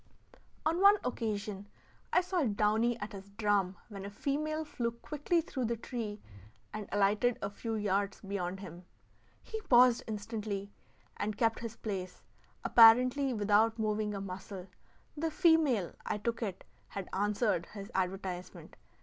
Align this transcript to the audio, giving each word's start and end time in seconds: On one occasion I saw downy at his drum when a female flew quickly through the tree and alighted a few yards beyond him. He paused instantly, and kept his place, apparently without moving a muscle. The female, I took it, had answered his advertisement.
On 0.65 0.81
one 0.81 0.97
occasion 1.05 1.67
I 2.11 2.21
saw 2.21 2.41
downy 2.43 2.97
at 2.99 3.11
his 3.13 3.29
drum 3.37 3.77
when 3.87 4.03
a 4.03 4.09
female 4.09 4.65
flew 4.65 4.89
quickly 4.93 5.41
through 5.41 5.65
the 5.65 5.77
tree 5.77 6.23
and 6.73 6.89
alighted 6.91 7.37
a 7.39 7.51
few 7.51 7.75
yards 7.75 8.19
beyond 8.21 8.61
him. 8.61 8.85
He 9.43 9.61
paused 9.61 10.01
instantly, 10.07 10.71
and 11.17 11.37
kept 11.37 11.59
his 11.59 11.75
place, 11.75 12.23
apparently 12.63 13.31
without 13.31 13.77
moving 13.77 14.15
a 14.15 14.21
muscle. 14.21 14.69
The 15.15 15.29
female, 15.29 15.93
I 16.03 16.17
took 16.17 16.41
it, 16.41 16.63
had 16.87 17.07
answered 17.13 17.67
his 17.67 17.91
advertisement. 17.93 18.77